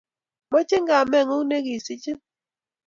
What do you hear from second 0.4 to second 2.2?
Machi kameng'ung' ne kiasichin